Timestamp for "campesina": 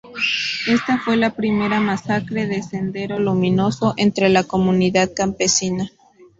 5.15-5.91